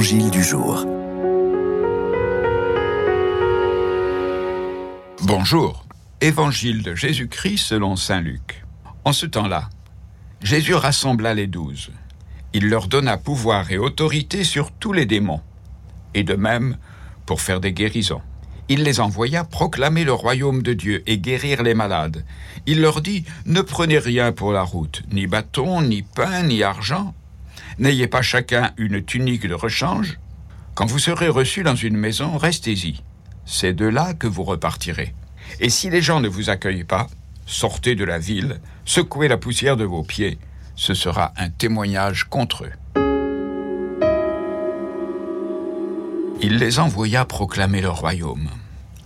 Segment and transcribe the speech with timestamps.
[0.00, 0.86] du jour.
[5.20, 5.84] Bonjour,
[6.22, 8.64] Évangile de Jésus-Christ selon Saint Luc.
[9.04, 9.68] En ce temps-là,
[10.42, 11.90] Jésus rassembla les douze.
[12.54, 15.42] Il leur donna pouvoir et autorité sur tous les démons,
[16.14, 16.78] et de même
[17.26, 18.22] pour faire des guérisons.
[18.70, 22.24] Il les envoya proclamer le royaume de Dieu et guérir les malades.
[22.64, 27.12] Il leur dit, Ne prenez rien pour la route, ni bâton, ni pain, ni argent.
[27.78, 30.18] N'ayez pas chacun une tunique de rechange.
[30.74, 33.02] Quand vous serez reçus dans une maison, restez-y.
[33.44, 35.14] C'est de là que vous repartirez.
[35.60, 37.08] Et si les gens ne vous accueillent pas,
[37.46, 40.38] sortez de la ville, secouez la poussière de vos pieds.
[40.76, 42.72] Ce sera un témoignage contre eux.
[46.40, 48.48] Il les envoya proclamer le royaume.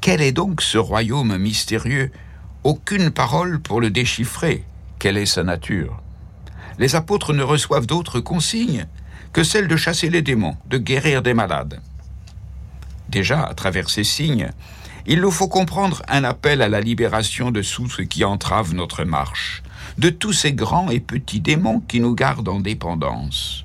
[0.00, 2.12] Quel est donc ce royaume mystérieux?
[2.62, 4.64] Aucune parole pour le déchiffrer.
[4.98, 6.03] Quelle est sa nature?
[6.78, 8.86] Les apôtres ne reçoivent d'autres consignes
[9.32, 11.80] que celle de chasser les démons, de guérir des malades.
[13.08, 14.50] Déjà, à travers ces signes,
[15.06, 19.04] il nous faut comprendre un appel à la libération de tout ce qui entrave notre
[19.04, 19.62] marche,
[19.98, 23.64] de tous ces grands et petits démons qui nous gardent en dépendance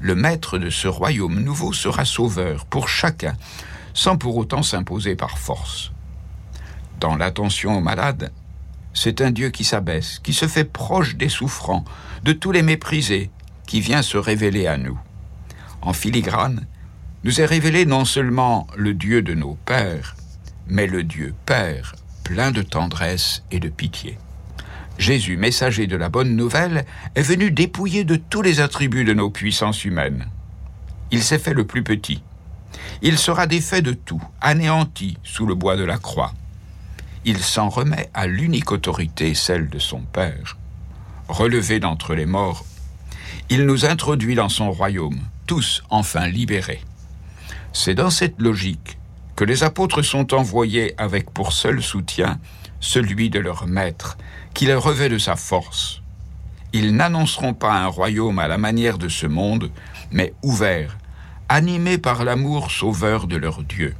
[0.00, 3.36] le maître de ce royaume nouveau sera sauveur pour chacun,
[3.92, 5.92] sans pour autant s'imposer par force.
[6.98, 8.32] Dans l'attention aux malades,
[8.92, 11.84] c'est un Dieu qui s'abaisse, qui se fait proche des souffrants,
[12.24, 13.30] de tous les méprisés,
[13.66, 14.98] qui vient se révéler à nous.
[15.82, 16.66] En filigrane,
[17.24, 20.16] nous est révélé non seulement le Dieu de nos pères,
[20.66, 24.18] mais le Dieu Père, plein de tendresse et de pitié.
[24.98, 29.30] Jésus, messager de la bonne nouvelle, est venu dépouiller de tous les attributs de nos
[29.30, 30.26] puissances humaines.
[31.10, 32.22] Il s'est fait le plus petit.
[33.02, 36.32] Il sera défait de tout, anéanti sous le bois de la croix.
[37.24, 40.56] Il s'en remet à l'unique autorité, celle de son Père.
[41.28, 42.64] Relevé d'entre les morts,
[43.50, 46.82] il nous introduit dans son royaume, tous enfin libérés.
[47.72, 48.98] C'est dans cette logique
[49.36, 52.38] que les apôtres sont envoyés avec pour seul soutien
[52.80, 54.16] celui de leur maître,
[54.54, 56.00] qui les revêt de sa force.
[56.72, 59.70] Ils n'annonceront pas un royaume à la manière de ce monde,
[60.10, 60.96] mais ouvert,
[61.48, 63.94] animé par l'amour sauveur de leur Dieu,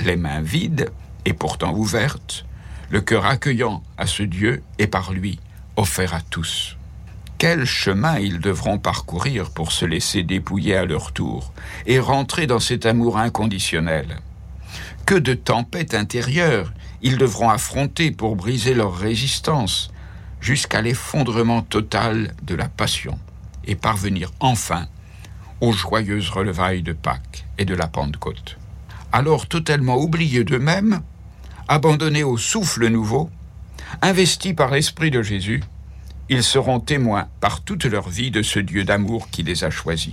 [0.00, 0.90] les mains vides
[1.24, 2.46] et pourtant ouvertes,
[2.92, 5.40] le cœur accueillant à ce Dieu et par lui
[5.76, 6.76] offert à tous.
[7.38, 11.54] Quel chemin ils devront parcourir pour se laisser dépouiller à leur tour
[11.86, 14.18] et rentrer dans cet amour inconditionnel?
[15.06, 19.90] Que de tempêtes intérieures ils devront affronter pour briser leur résistance
[20.40, 23.18] jusqu'à l'effondrement total de la passion
[23.64, 24.86] et parvenir enfin
[25.62, 28.58] aux joyeuses relevailles de Pâques et de la Pentecôte.
[29.12, 31.00] Alors totalement oubliés d'eux-mêmes,
[31.72, 33.30] abandonnés au souffle nouveau,
[34.02, 35.62] investis par l'Esprit de Jésus,
[36.28, 40.12] ils seront témoins par toute leur vie de ce Dieu d'amour qui les a choisis.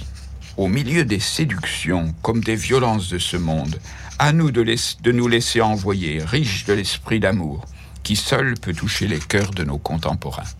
[0.56, 3.78] Au milieu des séductions comme des violences de ce monde,
[4.19, 7.66] à nous de, de nous laisser envoyer, riches de l'esprit d'amour,
[8.03, 10.48] qui seul peut toucher les cœurs de nos contemporains.